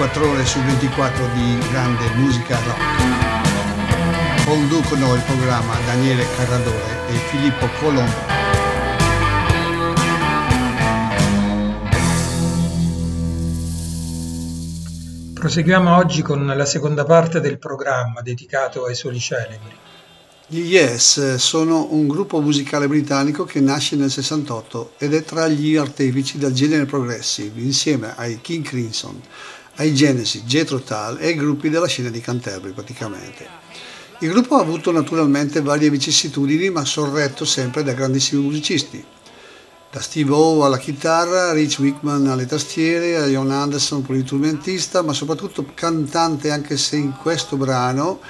24 0.00 0.30
ore 0.30 0.46
su 0.46 0.58
24 0.60 1.26
di 1.34 1.58
grande 1.70 2.08
musica 2.14 2.58
rock. 2.64 2.80
Conducono 4.46 5.14
il 5.14 5.20
programma 5.26 5.74
Daniele 5.84 6.24
Carradore 6.36 7.06
e 7.10 7.12
Filippo 7.28 7.68
Colombo. 7.78 8.38
Proseguiamo 15.34 15.94
oggi 15.94 16.22
con 16.22 16.46
la 16.46 16.64
seconda 16.64 17.04
parte 17.04 17.40
del 17.40 17.58
programma 17.58 18.22
dedicato 18.22 18.86
ai 18.86 18.94
soli 18.94 19.20
celebri. 19.20 19.76
Gli 20.46 20.62
Yes 20.62 21.34
sono 21.36 21.88
un 21.92 22.08
gruppo 22.08 22.40
musicale 22.40 22.88
britannico 22.88 23.44
che 23.44 23.60
nasce 23.60 23.96
nel 23.96 24.10
68 24.10 24.94
ed 24.98 25.14
è 25.14 25.22
tra 25.22 25.46
gli 25.46 25.76
artefici 25.76 26.38
del 26.38 26.52
genere 26.52 26.86
progressive 26.86 27.60
insieme 27.60 28.14
ai 28.16 28.40
King 28.40 28.64
Crimson, 28.64 29.20
ai 29.80 29.94
Genesis, 29.94 30.42
Jethro 30.44 30.80
Tull 30.80 31.16
e 31.18 31.28
ai 31.28 31.34
gruppi 31.34 31.70
della 31.70 31.86
scena 31.86 32.10
di 32.10 32.20
Canterbury 32.20 32.72
praticamente. 32.72 33.46
Il 34.20 34.28
gruppo 34.28 34.56
ha 34.56 34.60
avuto 34.60 34.92
naturalmente 34.92 35.62
varie 35.62 35.88
vicissitudini 35.88 36.68
ma 36.68 36.84
sorretto 36.84 37.46
sempre 37.46 37.82
da 37.82 37.94
grandissimi 37.94 38.42
musicisti. 38.42 39.02
Da 39.90 40.00
Steve 40.00 40.32
Howe 40.32 40.66
alla 40.66 40.78
chitarra, 40.78 41.52
Rich 41.52 41.78
Wickman 41.78 42.28
alle 42.28 42.46
tastiere, 42.46 43.16
a 43.16 43.26
Jon 43.26 43.50
Anderson 43.50 44.02
polistrumentista, 44.02 45.02
ma 45.02 45.14
soprattutto 45.14 45.64
cantante 45.74 46.50
anche 46.50 46.76
se 46.76 46.96
in 46.96 47.16
questo 47.16 47.56
brano 47.56 48.20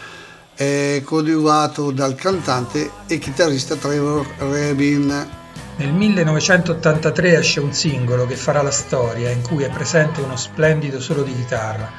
è 0.55 1.03
coadiuvato 1.05 1.91
dal 1.91 2.15
cantante 2.15 2.91
e 3.09 3.19
chitarrista 3.19 3.75
Trevor 3.75 4.27
Rabin. 4.39 5.40
Nel 5.81 5.95
1983 5.95 7.39
esce 7.39 7.59
un 7.59 7.73
singolo 7.73 8.27
che 8.27 8.37
farà 8.37 8.61
la 8.61 8.71
storia, 8.71 9.31
in 9.31 9.41
cui 9.41 9.63
è 9.63 9.71
presente 9.71 10.21
uno 10.21 10.37
splendido 10.37 11.01
solo 11.01 11.23
di 11.23 11.35
chitarra. 11.35 11.91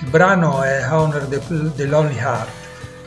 Il 0.00 0.10
brano 0.10 0.62
è 0.62 0.84
Honor 0.90 1.22
the, 1.26 1.40
the 1.76 1.86
Lonely 1.86 2.18
Heart 2.18 2.50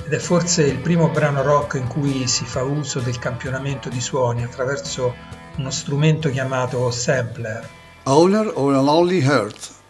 ed 0.06 0.14
è 0.14 0.20
forse 0.20 0.64
il 0.64 0.78
primo 0.78 1.10
brano 1.10 1.42
rock 1.42 1.74
in 1.74 1.88
cui 1.88 2.30
si 2.30 2.46
fa 2.46 2.64
uso 2.64 3.02
del 3.02 3.20
campionamento 3.20 3.90
di 3.90 4.00
suoni 4.00 4.42
attraverso 4.42 5.14
uno 5.58 5.70
strumento 5.70 6.30
chiamato 6.30 6.90
sampler. 6.92 7.68
Owner 8.04 8.54
of 8.56 8.74
a 8.74 8.80
Lonely 8.80 9.22
Heart. 9.22 9.81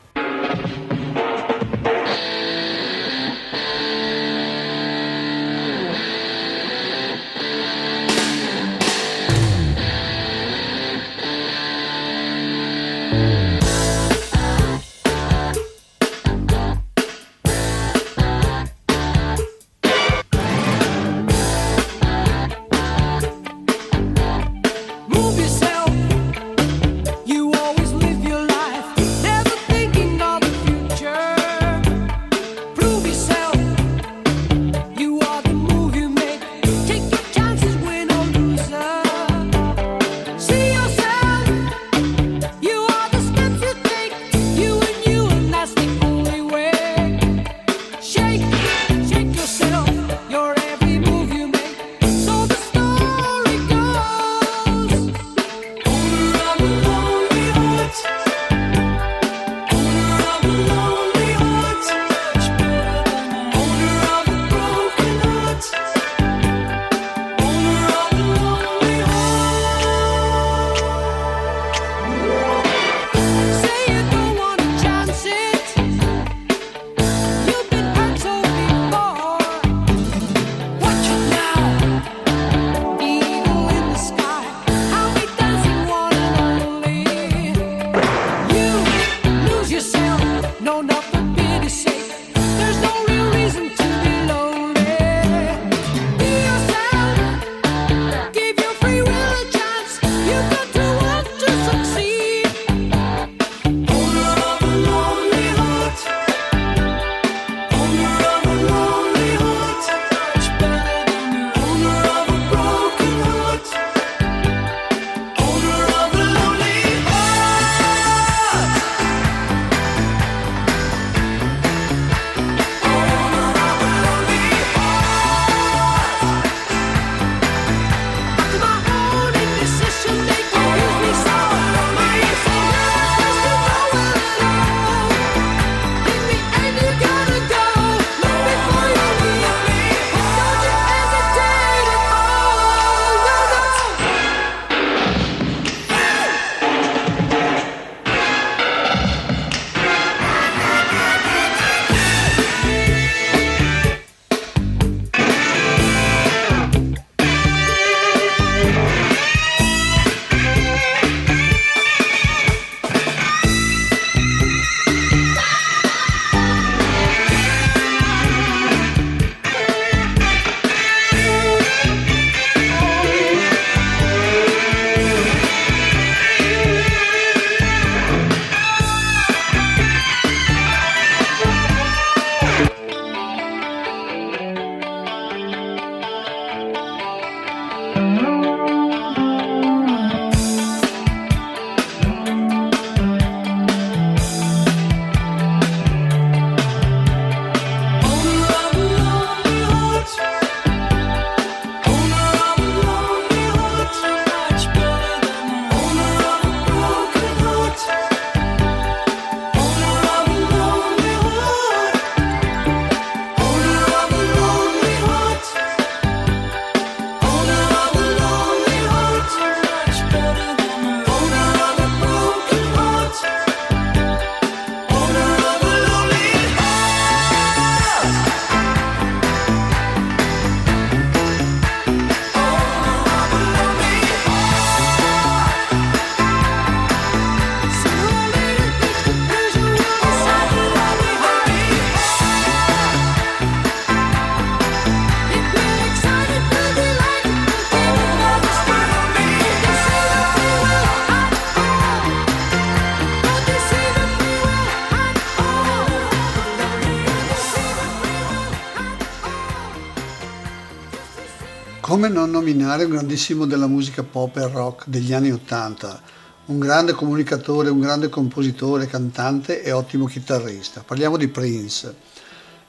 Nominare 262.42 262.86
un 262.86 262.90
grandissimo 262.90 263.46
della 263.46 263.68
musica 263.68 264.02
pop 264.02 264.36
e 264.38 264.48
rock 264.48 264.88
degli 264.88 265.14
anni 265.14 265.32
Ottanta, 265.32 266.02
un 266.46 266.58
grande 266.58 266.94
comunicatore, 266.94 267.70
un 267.70 267.80
grande 267.80 268.10
compositore, 268.10 268.88
cantante 268.88 269.62
e 269.62 269.72
ottimo 269.72 270.06
chitarrista. 270.06 270.84
Parliamo 270.84 271.18
di 271.18 271.28
Prince. 271.28 271.96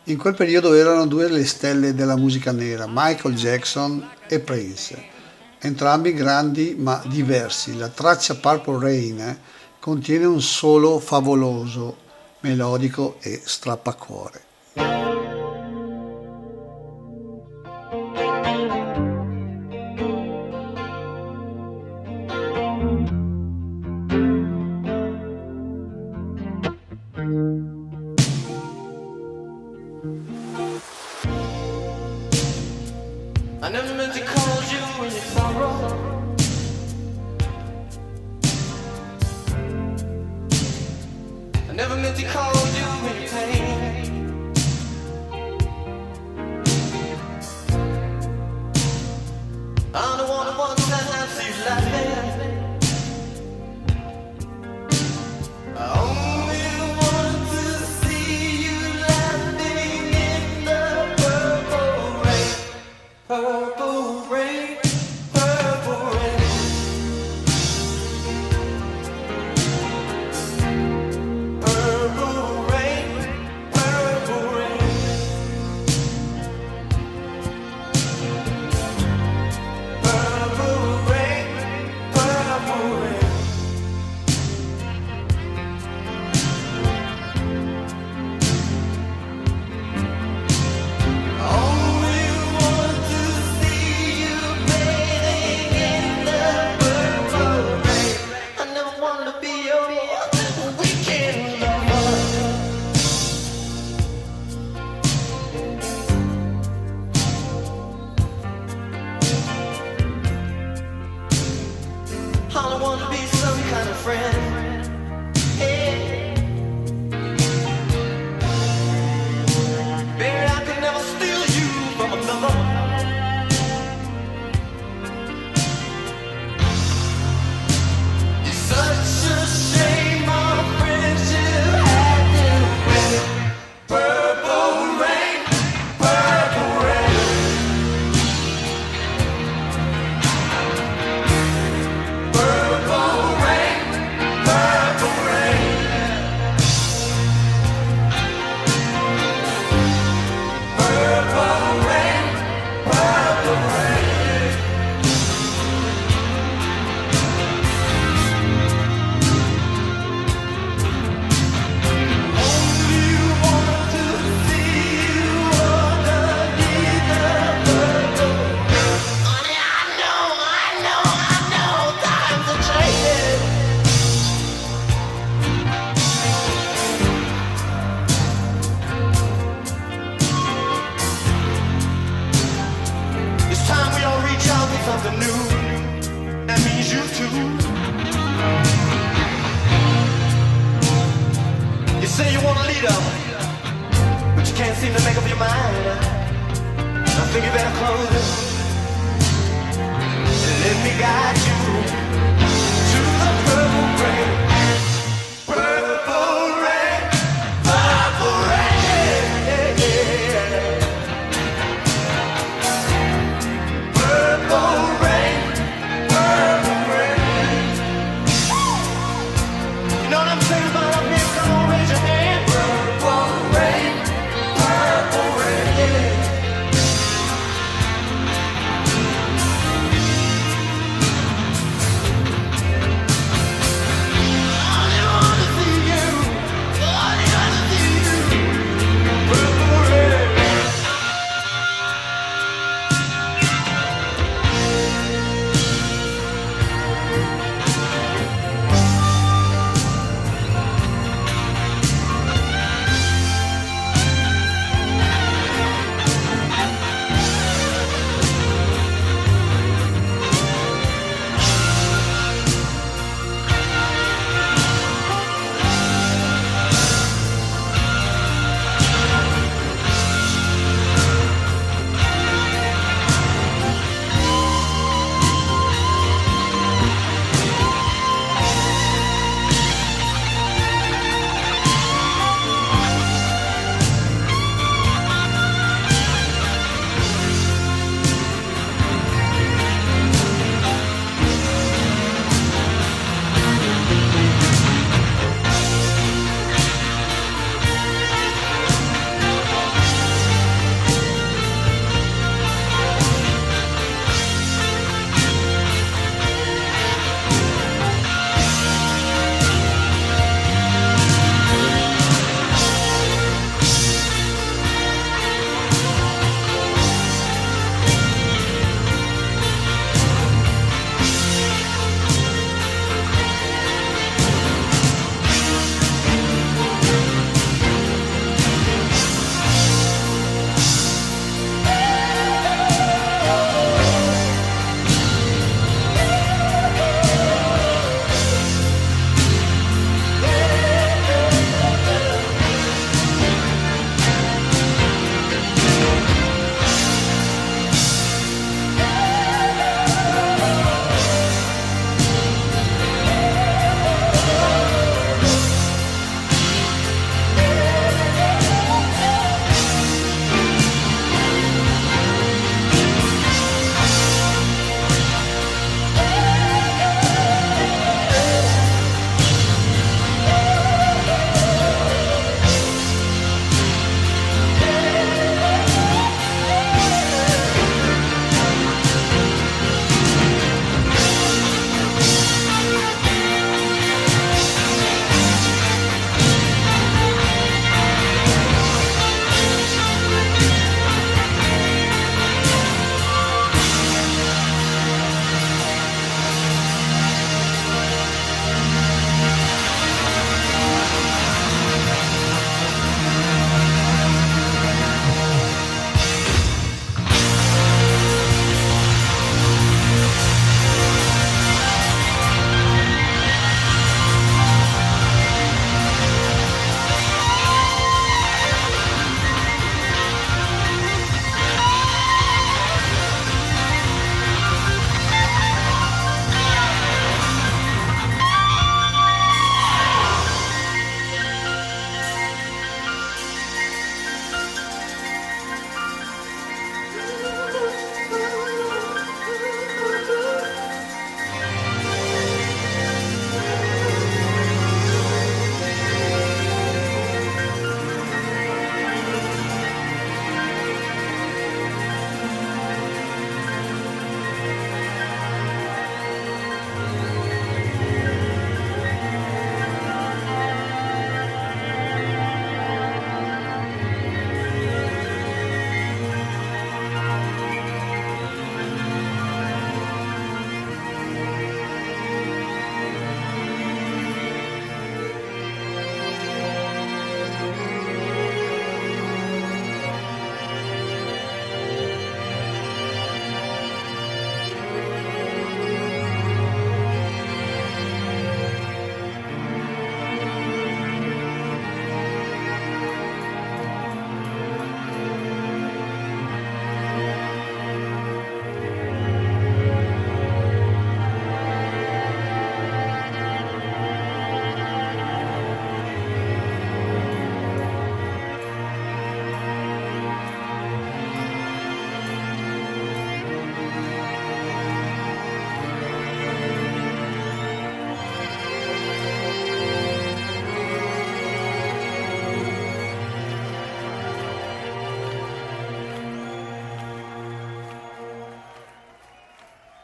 In 0.05 0.19
quel 0.19 0.35
periodo 0.35 0.75
erano 0.75 1.07
due 1.07 1.27
le 1.29 1.47
stelle 1.47 1.95
della 1.95 2.17
musica 2.17 2.53
nera, 2.53 2.85
Michael 2.87 3.35
Jackson 3.35 4.07
e 4.29 4.41
Prince, 4.41 5.03
entrambi 5.59 6.13
grandi 6.13 6.77
ma 6.79 7.03
diversi. 7.07 7.75
La 7.79 7.89
traccia 7.89 8.35
Purple 8.35 8.79
Rain 8.79 9.39
contiene 9.81 10.27
un 10.27 10.43
solo 10.43 10.99
favoloso, 10.99 11.97
melodico 12.41 13.17
e 13.21 13.41
strappacuore. 13.43 15.12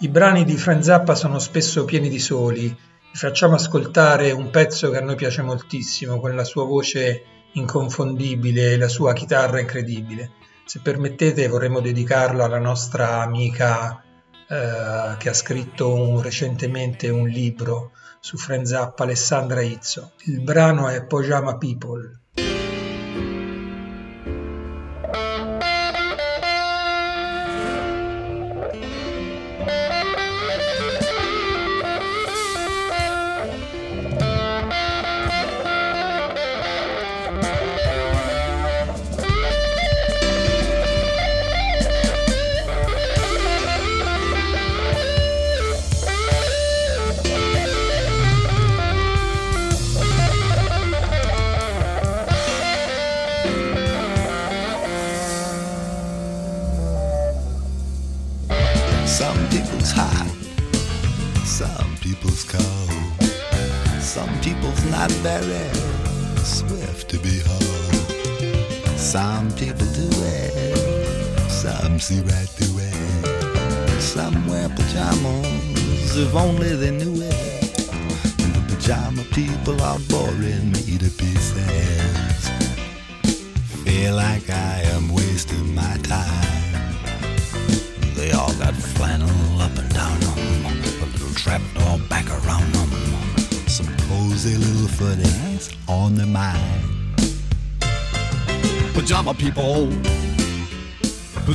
I 0.01 0.09
brani 0.09 0.45
di 0.45 0.57
Frank 0.57 0.85
Zappa 0.85 1.17
sono 1.17 1.41
spesso 1.41 1.85
pieni 1.85 2.09
di 2.09 2.21
soli. 2.21 2.69
Vi 2.69 3.19
facciamo 3.19 3.57
ascoltare 3.57 4.31
un 4.31 4.49
pezzo 4.49 4.91
che 4.91 4.99
a 4.99 5.01
noi 5.01 5.17
piace 5.17 5.43
moltissimo, 5.43 6.21
con 6.21 6.37
la 6.37 6.45
sua 6.45 6.65
voce 6.65 7.25
inconfondibile 7.55 8.75
e 8.75 8.77
la 8.77 8.87
sua 8.87 9.13
chitarra 9.13 9.59
incredibile. 9.59 10.35
Se 10.65 10.79
permettete 10.81 11.49
vorremmo 11.49 11.81
dedicarlo 11.81 12.45
alla 12.45 12.61
nostra 12.61 13.23
amica 13.23 14.01
eh, 14.49 15.17
che 15.19 15.29
ha 15.29 15.35
scritto 15.35 15.93
un, 15.93 16.23
recentemente 16.23 17.09
un 17.09 17.27
libro 17.27 17.91
su 18.21 18.37
Frank 18.37 18.69
Zappa, 18.69 19.03
Alessandra 19.03 19.63
Izzo. 19.63 20.13
Il 20.27 20.43
brano 20.43 20.87
è 20.87 21.05
Pojama 21.05 21.59
People. 21.59 22.21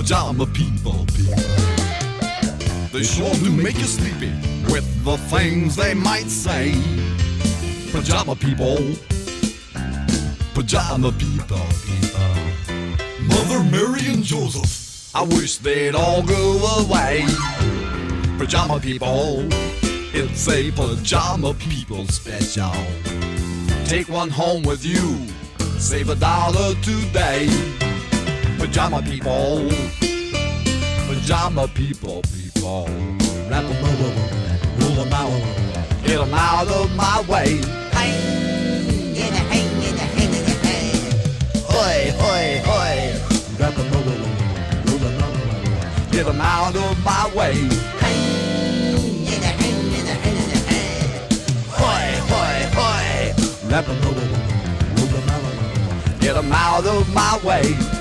Pajama 0.04 0.46
people, 0.48 1.06
people. 1.16 1.44
They 2.92 3.04
sure 3.04 3.34
do 3.36 3.50
make 3.50 3.78
you 3.78 3.86
sleepy 3.86 4.34
with 4.70 4.84
the 5.06 5.16
things 5.32 5.78
they 5.78 5.94
might 5.94 6.28
say. 6.28 6.74
Pajama 7.94 8.36
people, 8.36 8.80
pajama 10.54 11.10
people, 11.14 11.66
people. 11.88 12.36
Mother 13.30 13.64
Mary 13.72 14.06
and 14.12 14.26
Joseph, 14.26 15.16
I 15.16 15.22
wish 15.22 15.60
they'd 15.60 15.96
all 15.96 16.22
go 16.22 16.60
away. 16.82 17.24
Pajama 18.38 18.82
people, 18.82 19.48
it's 20.14 20.50
a 20.50 20.70
pajama 20.72 21.54
people 21.54 22.06
special. 22.08 22.76
Take 23.86 24.10
one 24.10 24.30
home 24.30 24.64
with 24.64 24.84
you, 24.84 25.18
save 25.80 26.10
a 26.10 26.16
dollar 26.16 26.74
today 26.82 27.73
pajama 28.64 29.02
people. 29.02 29.70
Pajama 31.08 31.68
people, 31.76 32.22
people. 32.34 32.88
Wrap 33.50 33.66
over, 33.92 34.12
roll 34.80 34.96
them 35.04 35.12
out, 35.12 35.42
get 36.06 36.18
them 36.18 36.34
out 36.34 36.68
of 36.70 36.96
my 36.96 37.20
way. 37.28 37.60
Hang 37.92 38.14
in 39.20 39.34
a 39.34 39.44
hang 39.52 39.68
in 39.84 39.96
a 39.96 40.06
hang 40.16 40.34
in 40.40 40.48
a 40.48 40.56
hang. 40.64 40.96
Hoy, 41.76 42.00
hoy, 42.24 42.62
hoy. 42.64 42.96
Wrap 43.60 43.76
them 43.76 43.94
over, 43.98 44.16
roll 44.88 45.00
them 45.00 45.18
out, 45.22 45.36
get 46.12 46.26
them 46.26 46.40
out 46.40 46.76
of 46.76 47.04
my 47.04 47.26
way. 47.36 47.56
Hang 48.00 48.22
in 49.28 49.44
in 49.44 49.44
in 49.44 50.08
out, 50.08 50.24
get 56.22 56.34
them 56.34 56.52
out 56.54 56.86
of 56.86 57.14
my 57.14 57.38
way. 57.44 57.93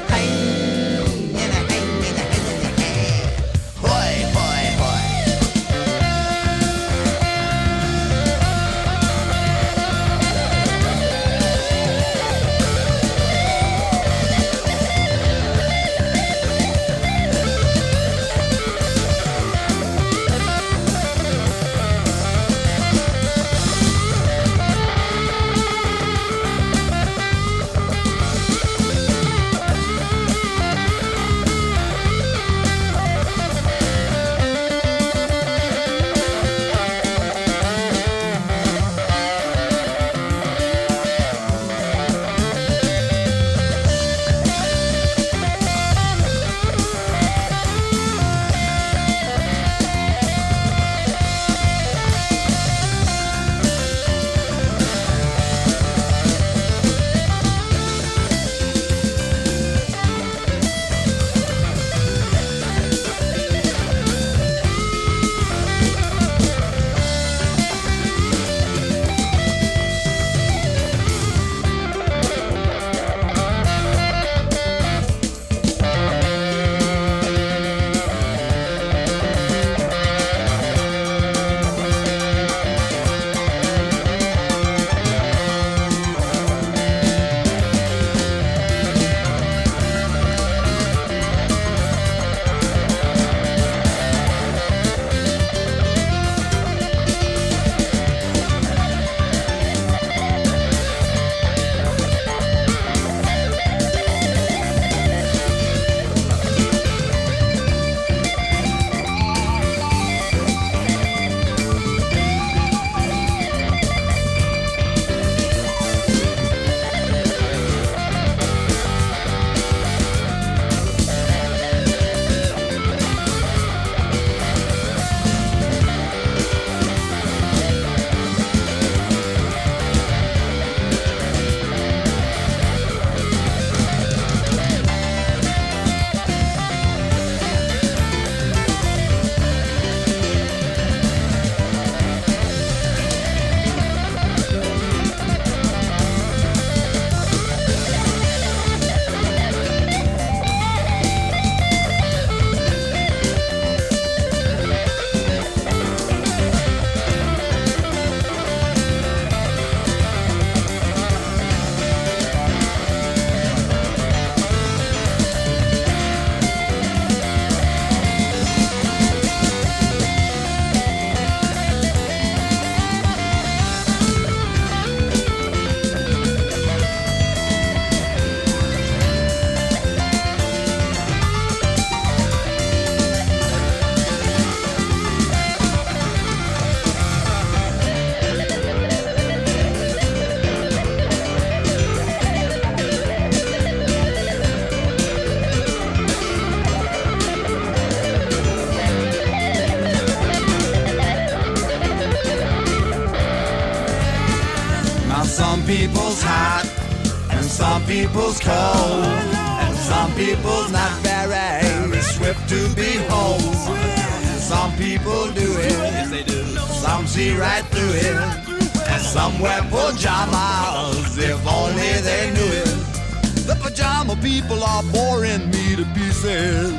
Are 224.82 224.92
boring 224.92 225.50
me 225.50 225.76
to 225.76 225.84
pieces. 225.94 226.72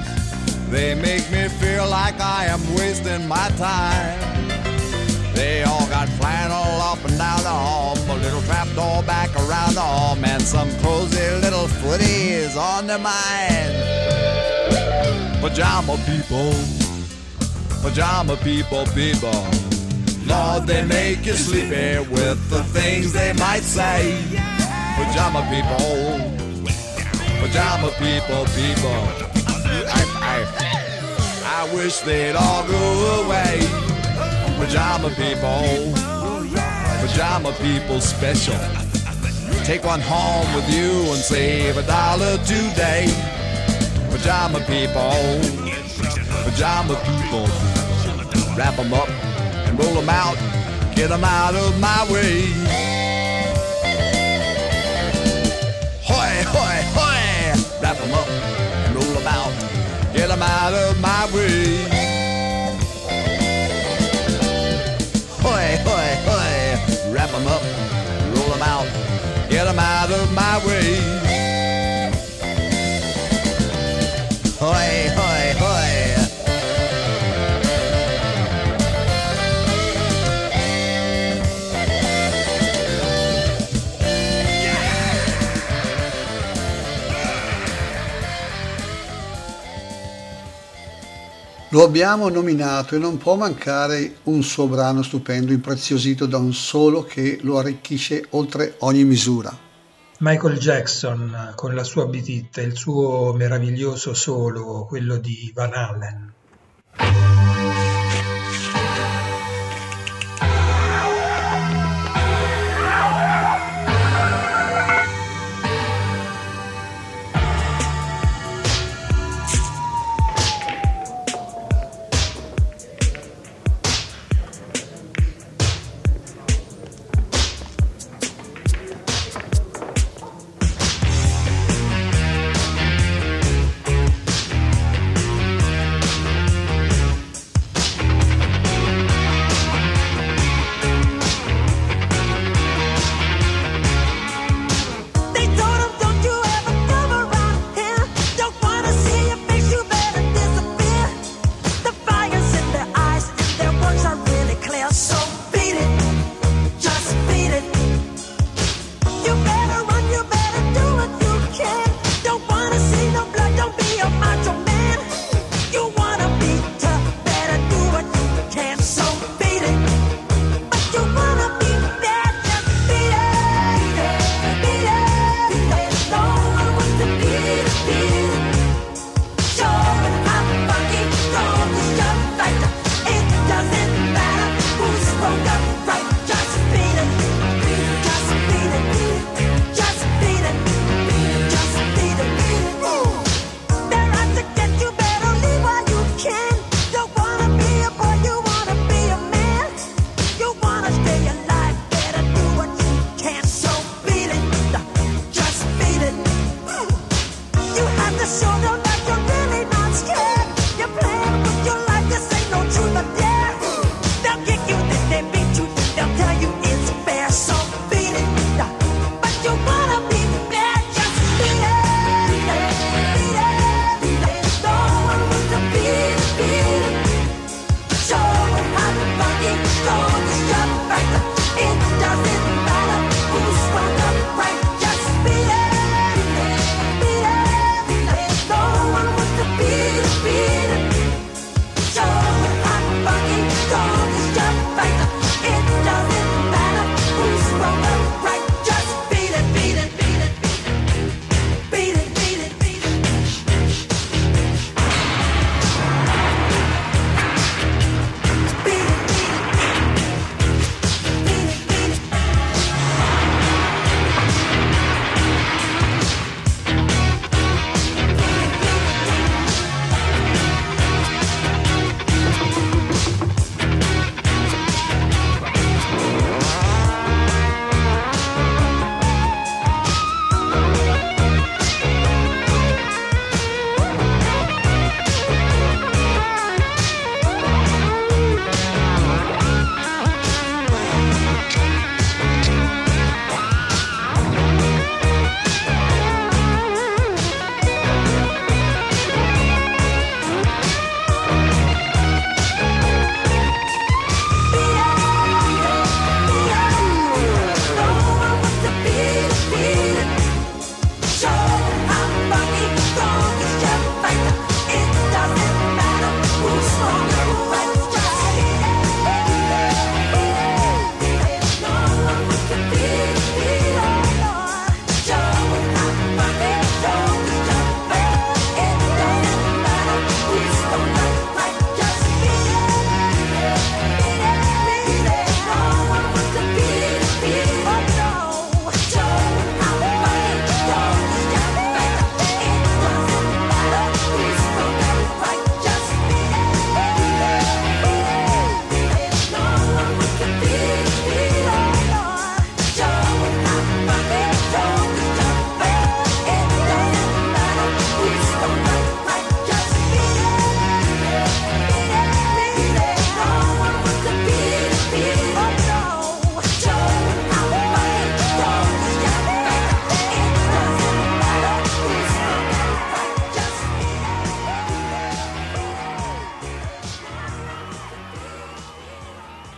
They 0.70 0.96
make 0.96 1.30
me 1.32 1.48
feel 1.48 1.88
like 1.90 2.20
I 2.20 2.46
am 2.46 2.62
wasting 2.76 3.28
my 3.28 3.50
time. 3.58 4.20
They 5.36 5.64
all 5.64 5.88
got 5.88 6.08
flannel 6.10 6.82
up 6.82 7.04
and 7.06 7.18
down 7.18 7.44
the 7.44 7.50
hall, 7.50 7.98
a 7.98 8.18
little 8.18 8.42
trapdoor 8.44 9.04
back 9.04 9.30
around 9.36 9.76
the 9.76 9.82
arm, 9.82 10.24
and 10.24 10.42
some 10.42 10.70
cozy 10.80 11.30
little 11.42 11.68
footies 11.82 12.56
on 12.56 12.88
their 12.88 13.00
mind. 13.00 13.74
Pajama 15.42 15.98
people, 16.06 16.54
pajama 17.82 18.38
people, 18.38 18.86
people. 18.94 19.46
Lord, 20.26 20.66
they 20.66 20.86
make 20.86 21.26
you 21.26 21.34
sleepy 21.34 22.00
with 22.10 22.50
the 22.50 22.64
things 22.64 23.12
they 23.14 23.34
might 23.34 23.64
say. 23.64 24.18
Pajama 24.96 25.42
people, 25.52 26.43
pajama 27.44 27.90
people, 28.00 28.46
people. 28.56 29.00
I, 29.92 30.02
I, 30.34 30.38
I 31.60 31.76
wish 31.76 32.00
they'd 32.00 32.36
all 32.36 32.66
go 32.66 33.26
away. 33.26 33.60
Pajama 34.58 35.10
people, 35.10 35.92
pajama 37.02 37.52
people 37.60 38.00
special. 38.00 38.58
Take 39.66 39.84
one 39.84 40.00
home 40.00 40.48
with 40.56 40.70
you 40.74 40.92
and 41.12 41.22
save 41.22 41.76
a 41.76 41.84
dollar 41.84 42.38
today. 42.46 43.12
Pajama 44.10 44.60
people, 44.60 45.20
pajama 46.46 46.96
people. 47.12 47.46
Wrap 48.56 48.80
'em 48.80 48.94
up 48.94 49.10
and 49.68 49.78
roll 49.78 49.98
'em 49.98 50.10
out. 50.10 50.38
Get 50.96 51.12
'em 51.12 51.26
out 51.26 51.56
of 51.56 51.78
my 51.82 52.08
way. 52.10 52.83
Lo 91.74 91.84
abbiamo 91.84 92.30
nominato 92.30 92.94
e 92.94 93.00
non 93.00 93.18
può 93.18 93.36
mancare 93.36 94.18
un 94.26 94.44
suo 94.44 94.68
brano 94.68 95.02
stupendo, 95.02 95.52
impreziosito 95.52 96.28
da 96.28 96.38
un 96.38 96.54
solo 96.54 97.02
che 97.04 97.40
lo 97.42 97.58
arricchisce 97.58 98.28
oltre 98.30 98.76
ogni 98.82 99.04
misura. 99.04 99.52
Michael 100.20 100.60
Jackson 100.60 101.54
con 101.56 101.74
la 101.74 101.84
sua 101.84 102.08
e 102.62 102.62
il 102.62 102.76
suo 102.76 103.34
meraviglioso 103.34 104.14
solo, 104.14 104.86
quello 104.86 105.18
di 105.18 105.52
Van 105.52 105.74
Allen. 105.74 106.34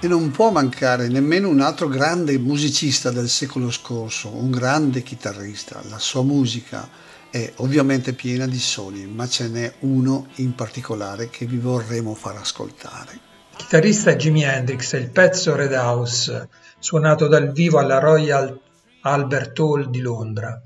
E 0.06 0.08
non 0.08 0.30
può 0.30 0.52
mancare 0.52 1.08
nemmeno 1.08 1.50
un 1.50 1.62
altro 1.62 1.88
grande 1.88 2.38
musicista 2.38 3.10
del 3.10 3.28
secolo 3.28 3.72
scorso, 3.72 4.30
un 4.30 4.52
grande 4.52 5.02
chitarrista. 5.02 5.82
La 5.90 5.98
sua 5.98 6.22
musica 6.22 6.88
è 7.32 7.52
ovviamente 7.56 8.14
piena 8.14 8.46
di 8.46 8.60
soli, 8.60 9.08
ma 9.08 9.28
ce 9.28 9.48
n'è 9.48 9.74
uno 9.80 10.28
in 10.36 10.54
particolare 10.54 11.32
che 11.32 11.48
vi 11.48 11.58
vorremmo 11.58 12.14
far 12.14 12.36
ascoltare. 12.36 13.20
Chitarrista 13.56 14.16
Jimi 14.16 14.44
Hendrix 14.44 14.94
e 14.94 14.98
il 14.98 15.10
pezzo 15.10 15.56
Red 15.56 15.74
House, 15.74 16.50
suonato 16.78 17.28
dal 17.28 17.52
vivo 17.52 17.80
alla 17.80 17.98
Royal 17.98 18.62
Albert 19.02 19.58
Hall 19.58 19.90
di 19.90 20.02
Londra. 20.02 20.62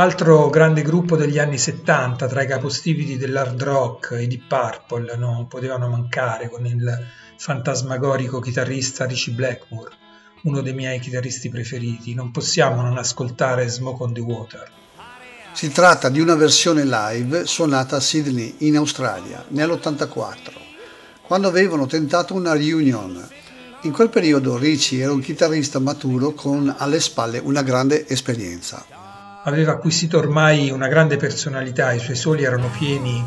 Altro 0.00 0.48
grande 0.48 0.80
gruppo 0.80 1.14
degli 1.14 1.38
anni 1.38 1.58
70 1.58 2.26
tra 2.26 2.42
i 2.42 2.46
capostipiti 2.46 3.18
dell'hard 3.18 3.62
rock, 3.62 4.16
i 4.18 4.26
Deep 4.26 4.46
Purple, 4.48 5.14
non 5.18 5.46
potevano 5.46 5.90
mancare 5.90 6.48
con 6.48 6.64
il 6.64 7.06
fantasmagorico 7.36 8.40
chitarrista 8.40 9.04
Richie 9.04 9.34
Blackmore, 9.34 9.90
uno 10.44 10.62
dei 10.62 10.72
miei 10.72 11.00
chitarristi 11.00 11.50
preferiti. 11.50 12.14
Non 12.14 12.30
possiamo 12.30 12.80
non 12.80 12.96
ascoltare 12.96 13.68
Smoke 13.68 14.02
on 14.02 14.14
the 14.14 14.20
Water. 14.20 14.70
Si 15.52 15.70
tratta 15.70 16.08
di 16.08 16.18
una 16.18 16.34
versione 16.34 16.86
live 16.86 17.44
suonata 17.44 17.96
a 17.96 18.00
Sydney, 18.00 18.54
in 18.60 18.78
Australia, 18.78 19.44
nell'84, 19.48 20.34
quando 21.26 21.46
avevano 21.46 21.84
tentato 21.84 22.32
una 22.32 22.54
reunion. 22.54 23.28
In 23.82 23.92
quel 23.92 24.08
periodo 24.08 24.56
Richie 24.56 25.02
era 25.02 25.12
un 25.12 25.20
chitarrista 25.20 25.78
maturo 25.78 26.32
con 26.32 26.74
alle 26.78 27.00
spalle 27.00 27.38
una 27.38 27.60
grande 27.60 28.08
esperienza 28.08 28.99
aveva 29.44 29.72
acquisito 29.72 30.18
ormai 30.18 30.70
una 30.70 30.88
grande 30.88 31.16
personalità, 31.16 31.92
i 31.92 31.98
suoi 31.98 32.16
soli 32.16 32.44
erano 32.44 32.68
pieni 32.68 33.24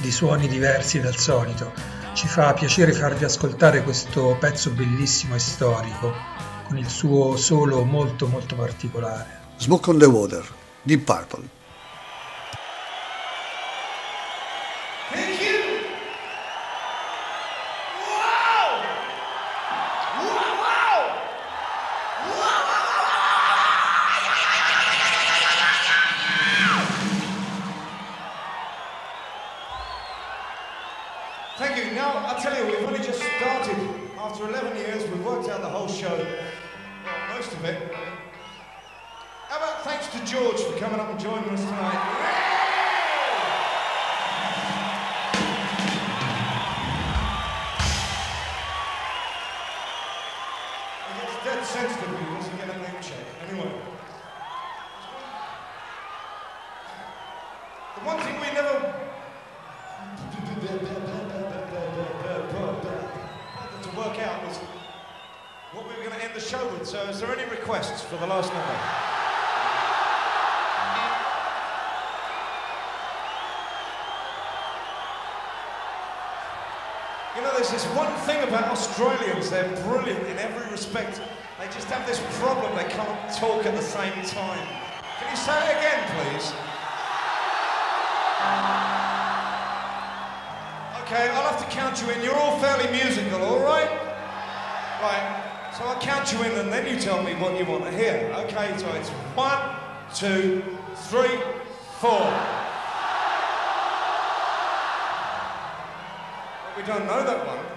di 0.00 0.10
suoni 0.10 0.48
diversi 0.48 1.00
dal 1.00 1.16
solito. 1.16 1.72
Ci 2.12 2.26
fa 2.26 2.52
piacere 2.52 2.92
farvi 2.92 3.24
ascoltare 3.24 3.82
questo 3.82 4.36
pezzo 4.38 4.70
bellissimo 4.70 5.34
e 5.34 5.38
storico, 5.38 6.12
con 6.66 6.76
il 6.76 6.88
suo 6.88 7.36
solo 7.36 7.84
molto 7.84 8.26
molto 8.26 8.54
particolare. 8.54 9.40
Smoke 9.56 9.90
on 9.90 9.98
the 9.98 10.06
Water, 10.06 10.44
Deep 10.82 11.04
Purple. 11.04 11.61
Every 80.52 80.70
respect. 80.70 81.20
They 81.58 81.66
just 81.66 81.88
have 81.88 82.06
this 82.06 82.20
problem, 82.38 82.74
they 82.76 82.88
can't 82.90 83.34
talk 83.36 83.64
at 83.64 83.74
the 83.74 83.82
same 83.82 84.12
time. 84.24 84.66
Can 85.18 85.30
you 85.30 85.36
say 85.36 85.56
it 85.56 85.78
again, 85.78 86.00
please? 86.12 86.52
Okay, 91.02 91.28
I'll 91.30 91.52
have 91.52 91.58
to 91.58 91.70
count 91.76 92.00
you 92.02 92.10
in. 92.10 92.22
You're 92.22 92.36
all 92.36 92.58
fairly 92.58 92.90
musical, 92.90 93.42
all 93.42 93.60
right? 93.60 93.90
Right, 95.00 95.70
so 95.76 95.84
I'll 95.84 96.00
count 96.00 96.32
you 96.32 96.42
in 96.42 96.52
and 96.52 96.72
then 96.72 96.86
you 96.92 97.00
tell 97.00 97.22
me 97.22 97.34
what 97.34 97.58
you 97.58 97.64
want 97.64 97.84
to 97.84 97.90
hear. 97.90 98.32
Okay, 98.44 98.74
so 98.76 98.88
it's 98.92 99.08
one, 99.34 99.76
two, 100.14 100.62
three, 101.08 101.38
four. 102.00 102.26
We 106.76 106.82
don't 106.84 107.06
know 107.06 107.24
that 107.24 107.46
one. 107.46 107.71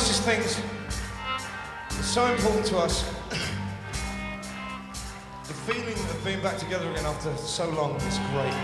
Nicest 0.00 0.22
things 0.22 0.58
that's 1.90 2.08
so 2.08 2.24
important 2.32 2.64
to 2.64 2.78
us, 2.78 3.02
the 5.46 5.52
feeling 5.68 5.92
of 5.92 6.24
being 6.24 6.40
back 6.40 6.56
together 6.56 6.90
again 6.90 7.04
after 7.04 7.36
so 7.36 7.68
long 7.68 7.96
is 7.96 8.18
great. 8.32 8.54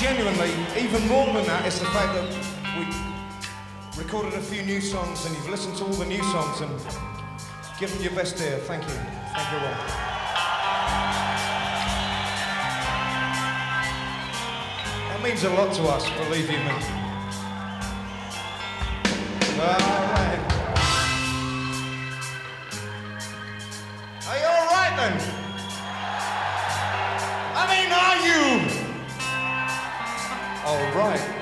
genuinely, 0.00 0.52
even 0.78 1.08
more 1.08 1.26
than 1.26 1.46
that, 1.46 1.66
is 1.66 1.80
the 1.80 1.86
fact 1.86 2.14
that 2.14 2.28
we 2.78 2.84
recorded 4.00 4.34
a 4.34 4.40
few 4.42 4.62
new 4.62 4.80
songs 4.80 5.24
and 5.24 5.34
you've 5.34 5.48
listened 5.48 5.76
to 5.76 5.84
all 5.84 5.92
the 5.94 6.04
new 6.04 6.22
songs 6.24 6.60
and 6.60 6.70
given 7.80 8.00
your 8.00 8.12
best 8.12 8.40
ear. 8.40 8.58
Thank 8.58 8.84
you. 8.84 8.94
Thank 9.34 9.50
you 9.50 9.58
all. 9.66 10.13
Means 15.24 15.42
a 15.42 15.48
lot 15.48 15.72
to 15.72 15.82
us, 15.84 16.06
believe 16.18 16.50
you 16.50 16.58
me. 16.58 16.70
All 19.58 19.70
right. 19.72 20.40
Are 24.28 24.38
you 24.38 24.46
all 24.46 24.66
right 24.68 24.94
then? 24.98 25.14
I 27.56 27.64
mean, 27.72 27.90
are 27.90 28.18
you? 28.28 28.42
All 30.66 30.84
right. 31.08 31.33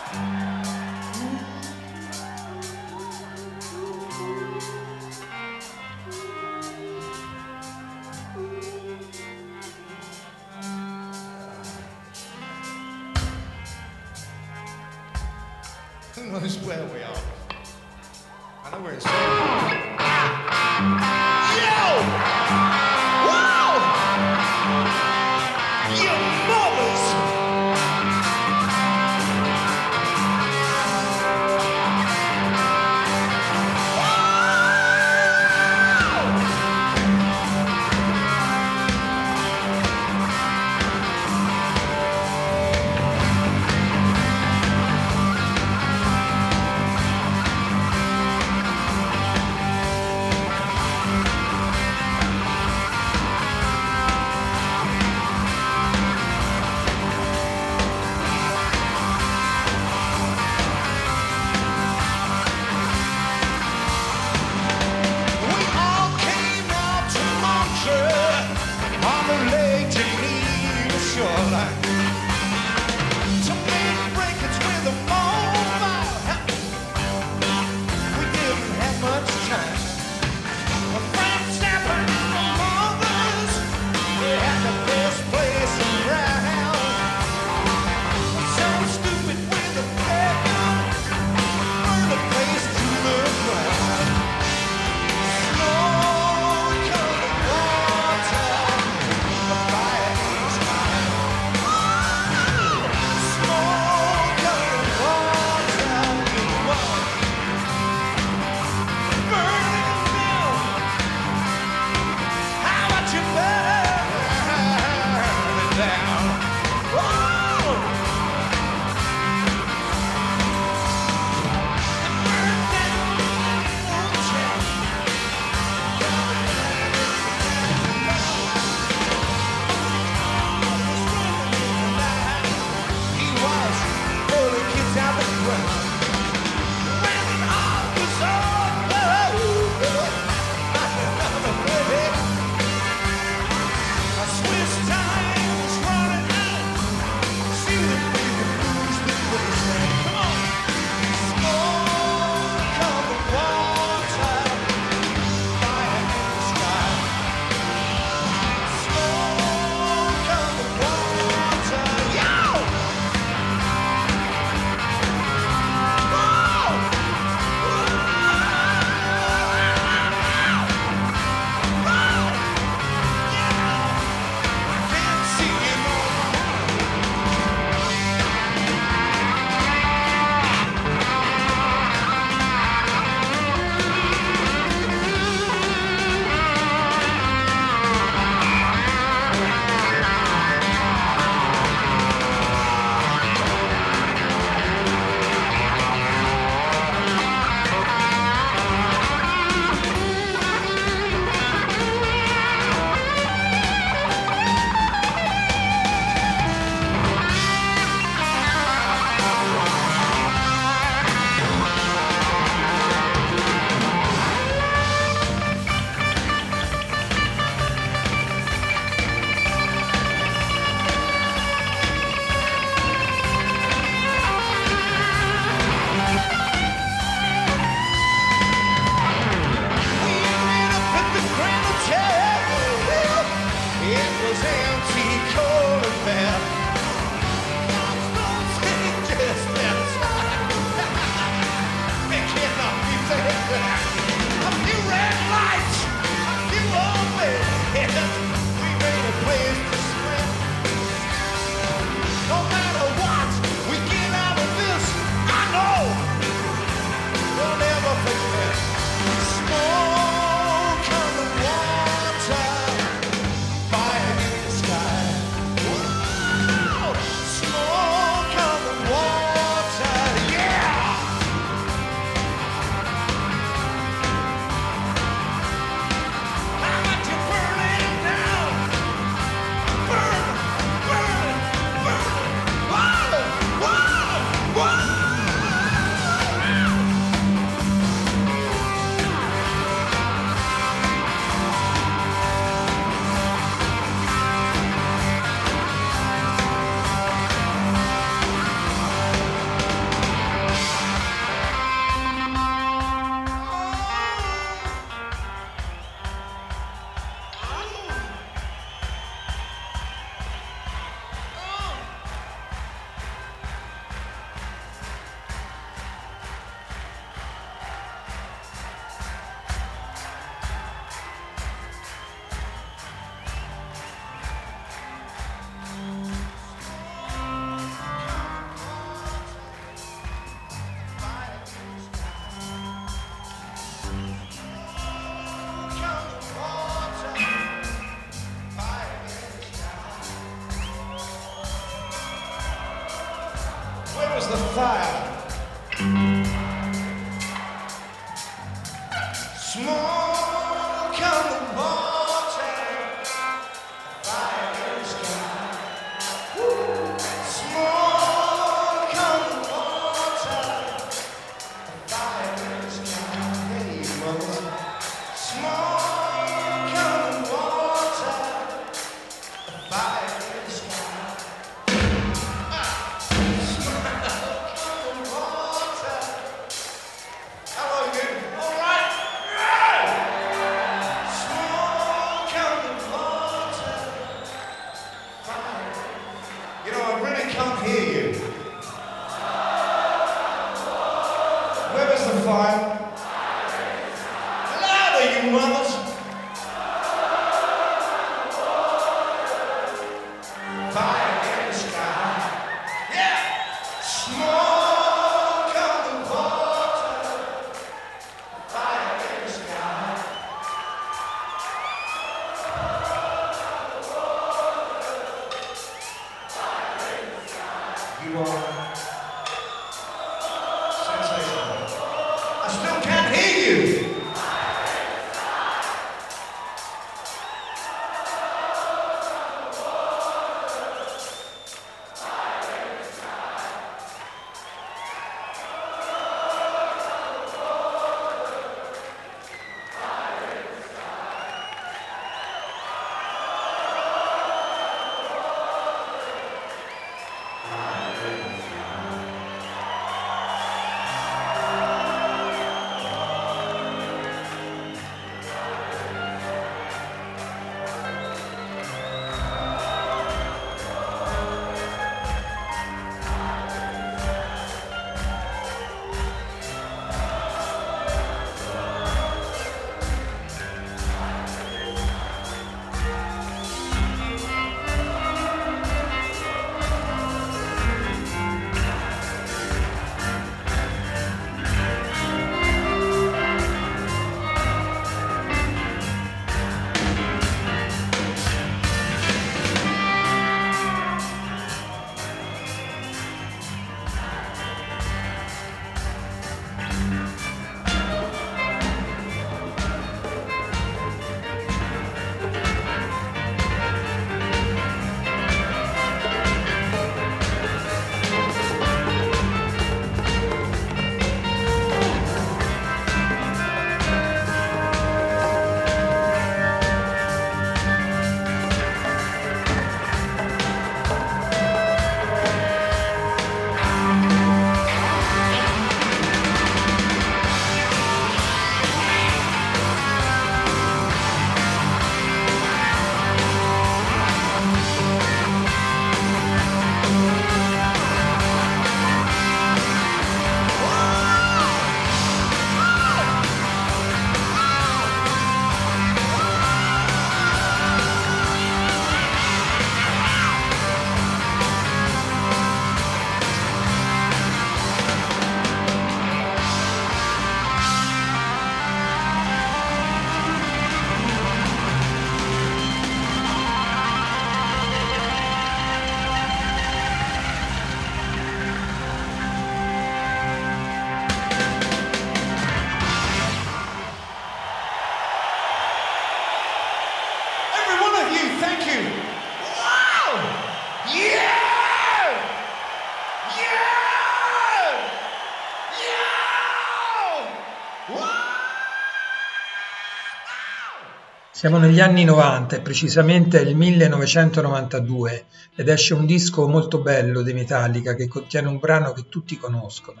Siamo 591.44 591.58
negli 591.58 591.80
anni 591.80 592.04
90 592.04 592.56
e 592.56 592.60
precisamente 592.62 593.38
il 593.38 593.54
1992 593.54 595.26
ed 595.54 595.68
esce 595.68 595.92
un 595.92 596.06
disco 596.06 596.48
molto 596.48 596.80
bello 596.80 597.20
dei 597.20 597.34
Metallica 597.34 597.94
che 597.94 598.08
contiene 598.08 598.48
un 598.48 598.58
brano 598.58 598.92
che 598.92 599.10
tutti 599.10 599.36
conoscono. 599.36 600.00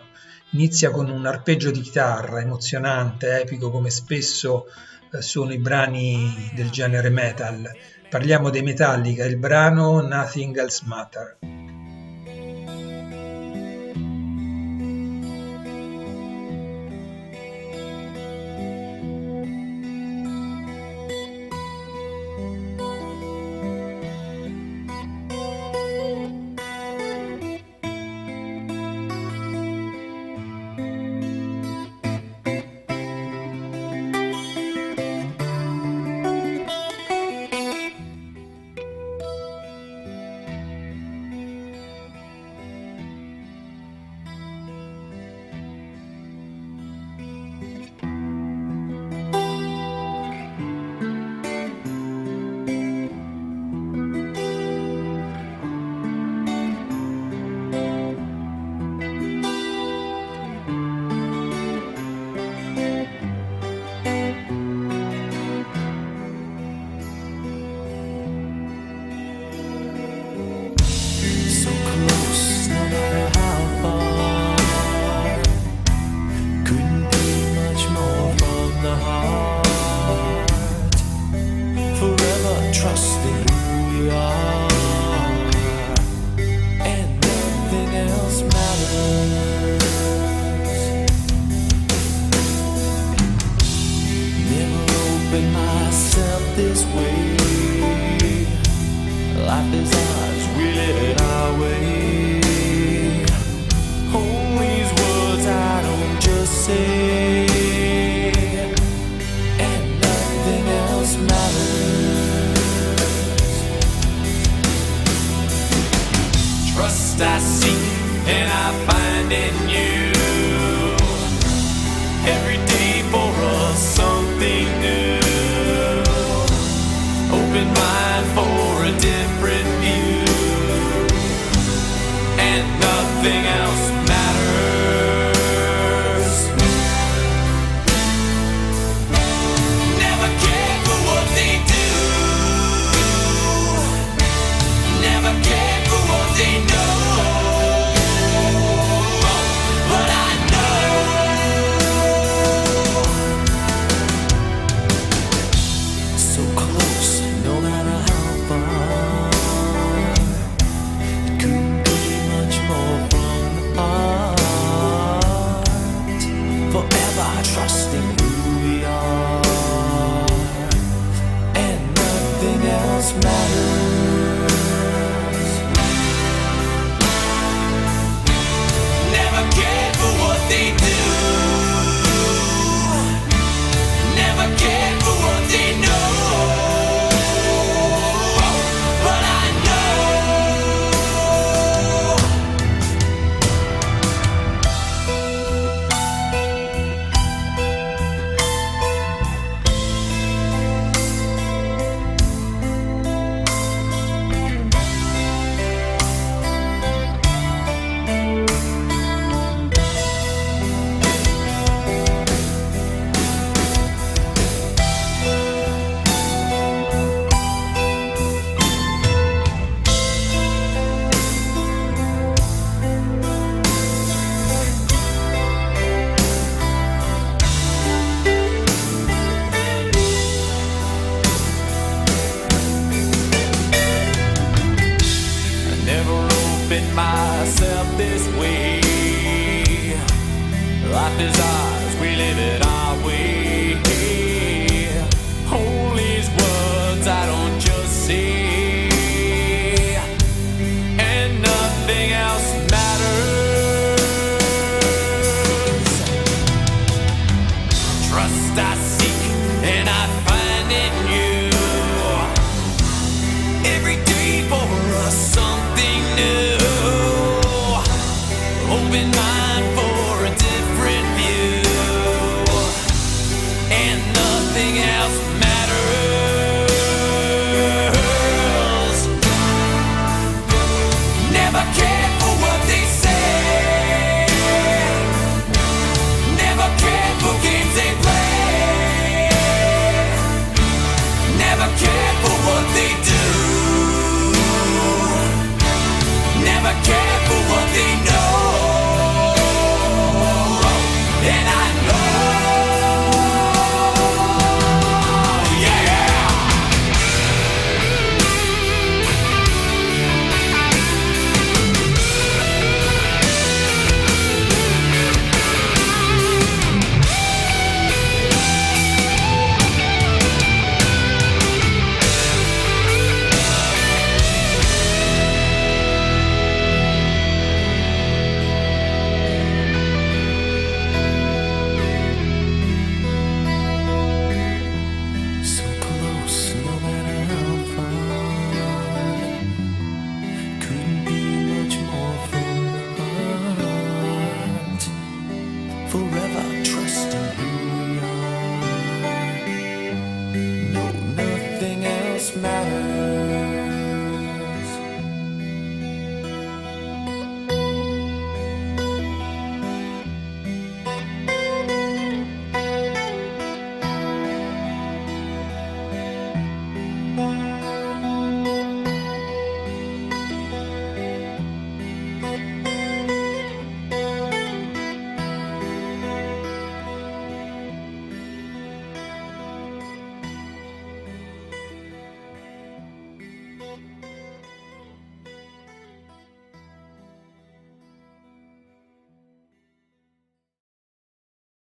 Inizia 0.52 0.90
con 0.90 1.10
un 1.10 1.26
arpeggio 1.26 1.70
di 1.70 1.82
chitarra 1.82 2.40
emozionante, 2.40 3.42
epico 3.42 3.70
come 3.70 3.90
spesso 3.90 4.68
eh, 5.12 5.20
sono 5.20 5.52
i 5.52 5.58
brani 5.58 6.50
del 6.54 6.70
genere 6.70 7.10
metal. 7.10 7.70
Parliamo 8.08 8.48
dei 8.48 8.62
Metallica, 8.62 9.26
il 9.26 9.36
brano 9.36 10.00
Nothing 10.00 10.56
Else 10.56 10.82
Matter. 10.86 11.36